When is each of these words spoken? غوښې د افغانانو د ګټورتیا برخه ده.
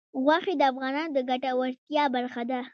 غوښې 0.23 0.53
د 0.57 0.61
افغانانو 0.71 1.11
د 1.15 1.17
ګټورتیا 1.29 2.03
برخه 2.15 2.41
ده. 2.51 2.61